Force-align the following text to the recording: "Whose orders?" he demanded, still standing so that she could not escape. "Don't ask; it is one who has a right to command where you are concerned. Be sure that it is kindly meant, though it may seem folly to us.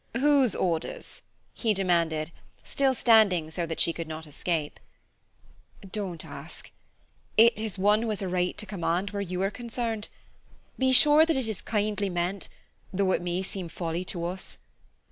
"Whose 0.17 0.55
orders?" 0.55 1.21
he 1.53 1.75
demanded, 1.75 2.31
still 2.63 2.95
standing 2.95 3.51
so 3.51 3.67
that 3.67 3.79
she 3.79 3.93
could 3.93 4.07
not 4.07 4.25
escape. 4.25 4.79
"Don't 5.91 6.25
ask; 6.25 6.71
it 7.37 7.59
is 7.59 7.77
one 7.77 8.01
who 8.01 8.09
has 8.09 8.23
a 8.23 8.27
right 8.27 8.57
to 8.57 8.65
command 8.65 9.11
where 9.11 9.21
you 9.21 9.39
are 9.43 9.51
concerned. 9.51 10.07
Be 10.79 10.91
sure 10.91 11.23
that 11.27 11.37
it 11.37 11.47
is 11.47 11.61
kindly 11.61 12.09
meant, 12.09 12.49
though 12.91 13.11
it 13.11 13.21
may 13.21 13.43
seem 13.43 13.69
folly 13.69 14.03
to 14.05 14.25
us. 14.25 14.57